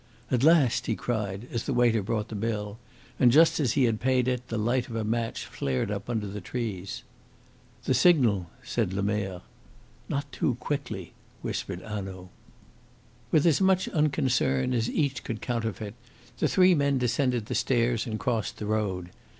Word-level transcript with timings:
"At 0.31 0.41
last!" 0.41 0.87
he 0.87 0.95
cried, 0.95 1.47
as 1.51 1.65
the 1.67 1.75
waiter 1.75 2.01
brought 2.01 2.29
the 2.29 2.35
bill, 2.35 2.79
and 3.19 3.31
just 3.31 3.59
as 3.59 3.73
he 3.73 3.83
had 3.83 3.99
paid 3.99 4.27
it 4.27 4.47
the 4.47 4.57
light 4.57 4.89
of 4.89 4.95
a 4.95 5.03
match 5.03 5.45
flared 5.45 5.91
up 5.91 6.09
under 6.09 6.25
the 6.25 6.41
trees. 6.41 7.03
"The 7.83 7.93
signal!" 7.93 8.49
said 8.63 8.93
Lemerre. 8.93 9.41
"Not 10.09 10.31
too 10.31 10.55
quickly," 10.55 11.13
whispered 11.43 11.83
Hanaud. 11.83 12.31
With 13.29 13.45
as 13.45 13.61
much 13.61 13.87
unconcern 13.89 14.73
as 14.73 14.89
each 14.89 15.23
could 15.23 15.39
counterfeit, 15.39 15.93
the 16.39 16.47
three 16.47 16.73
men 16.73 16.97
descended 16.97 17.45
the 17.45 17.53
stairs 17.53 18.07
and 18.07 18.19
crossed 18.19 18.57
the 18.57 18.65
road. 18.65 19.11